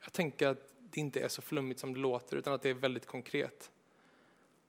Jag 0.00 0.12
tänker 0.12 0.48
att 0.48 0.72
det 0.78 1.00
inte 1.00 1.20
är 1.20 1.28
så 1.28 1.42
flummigt 1.42 1.80
som 1.80 1.94
det 1.94 2.00
låter 2.00 2.36
utan 2.36 2.52
att 2.52 2.62
det 2.62 2.70
är 2.70 2.74
väldigt 2.74 3.06
konkret. 3.06 3.70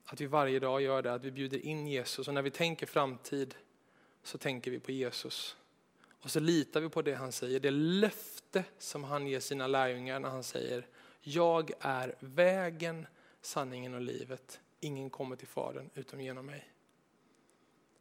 Att 0.04 0.20
vi 0.20 0.26
varje 0.26 0.58
dag 0.60 0.82
gör 0.82 1.02
det, 1.02 1.14
att 1.14 1.24
vi 1.24 1.30
bjuder 1.30 1.58
in 1.58 1.86
Jesus 1.86 2.28
och 2.28 2.34
när 2.34 2.42
vi 2.42 2.50
tänker 2.50 2.86
framtid 2.86 3.54
så 4.22 4.38
tänker 4.38 4.70
vi 4.70 4.80
på 4.80 4.92
Jesus. 4.92 5.56
Och 6.24 6.30
så 6.30 6.40
litar 6.40 6.80
vi 6.80 6.88
på 6.88 7.02
det 7.02 7.14
han 7.14 7.32
säger, 7.32 7.60
det 7.60 7.70
löfte 7.70 8.64
som 8.78 9.04
han 9.04 9.26
ger 9.26 9.40
sina 9.40 9.66
lärjungar 9.66 10.20
när 10.20 10.28
han 10.28 10.44
säger 10.44 10.86
Jag 11.20 11.70
är 11.80 12.14
vägen, 12.20 13.06
sanningen 13.40 13.94
och 13.94 14.00
livet. 14.00 14.60
Ingen 14.80 15.10
kommer 15.10 15.36
till 15.36 15.48
Fadern 15.48 15.90
utom 15.94 16.20
genom 16.20 16.46
mig. 16.46 16.72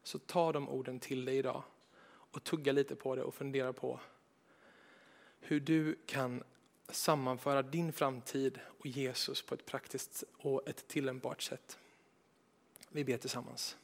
Så 0.04 0.20
ta 0.20 0.52
de 0.52 0.70
orden 0.70 1.00
till 1.00 1.26
dig 1.26 1.38
idag 1.38 1.64
och 2.06 2.44
tugga 2.44 2.72
lite 2.72 2.96
på 2.96 3.16
det 3.16 3.24
och 3.24 3.36
fundera 3.36 3.74
på 3.74 4.00
hur 5.40 5.60
du 5.60 5.96
kan 6.06 6.44
sammanföra 6.90 7.62
din 7.62 7.94
framtid 7.94 8.60
och 8.80 8.88
Jesus 8.88 9.42
på 9.42 9.56
ett 9.56 9.66
praktiskt 9.66 10.24
och 10.38 10.68
ett 10.68 10.88
tillämpbart 10.88 11.42
sätt. 11.42 11.78
Vi 12.90 13.04
ber 13.04 13.18
tillsammans. 13.18 13.78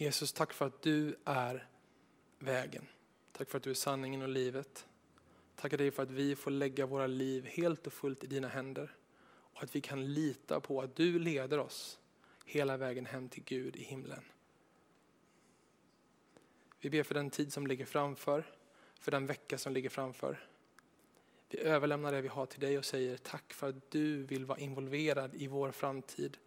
Jesus, 0.00 0.32
tack 0.32 0.52
för 0.52 0.66
att 0.66 0.82
du 0.82 1.16
är 1.24 1.68
vägen. 2.38 2.86
Tack 3.32 3.50
för 3.50 3.58
att 3.58 3.64
du 3.64 3.70
är 3.70 3.74
sanningen 3.74 4.22
och 4.22 4.28
livet. 4.28 4.86
Tackar 5.56 5.78
dig 5.78 5.90
för 5.90 6.02
att 6.02 6.10
vi 6.10 6.36
får 6.36 6.50
lägga 6.50 6.86
våra 6.86 7.06
liv 7.06 7.44
helt 7.46 7.86
och 7.86 7.92
fullt 7.92 8.24
i 8.24 8.26
dina 8.26 8.48
händer. 8.48 8.96
Och 9.28 9.62
att 9.62 9.76
vi 9.76 9.80
kan 9.80 10.14
lita 10.14 10.60
på 10.60 10.82
att 10.82 10.96
du 10.96 11.18
leder 11.18 11.58
oss 11.58 11.98
hela 12.44 12.76
vägen 12.76 13.06
hem 13.06 13.28
till 13.28 13.42
Gud 13.44 13.76
i 13.76 13.82
himlen. 13.82 14.24
Vi 16.80 16.90
ber 16.90 17.02
för 17.02 17.14
den 17.14 17.30
tid 17.30 17.52
som 17.52 17.66
ligger 17.66 17.86
framför, 17.86 18.44
för 19.00 19.10
den 19.10 19.26
vecka 19.26 19.58
som 19.58 19.72
ligger 19.72 19.90
framför. 19.90 20.48
Vi 21.50 21.58
överlämnar 21.58 22.12
det 22.12 22.20
vi 22.20 22.28
har 22.28 22.46
till 22.46 22.60
dig 22.60 22.78
och 22.78 22.84
säger 22.84 23.16
tack 23.16 23.52
för 23.52 23.68
att 23.68 23.90
du 23.90 24.22
vill 24.22 24.44
vara 24.44 24.58
involverad 24.58 25.34
i 25.34 25.46
vår 25.46 25.70
framtid. 25.70 26.38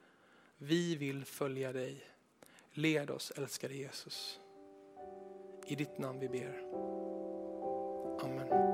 Vi 0.58 0.96
vill 0.96 1.26
följa 1.26 1.74
dig. 1.74 2.11
Led 2.74 3.10
oss 3.10 3.32
älskade 3.32 3.74
Jesus. 3.74 4.40
I 5.68 5.76
ditt 5.76 5.98
namn 5.98 6.20
vi 6.20 6.30
ber. 6.30 6.62
Amen. 8.24 8.71